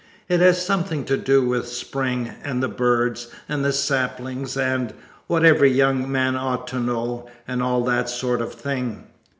[0.27, 4.95] It has something to do with Spring, and the birds, and the saplings and
[5.27, 9.03] "What Every Young Man Ought to Know" and all that sort of thing.